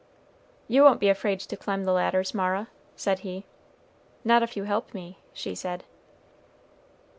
[0.67, 3.45] "You won't be afraid to climb the ladders, Mara?" said he.
[4.23, 5.83] "Not if you help me," she said.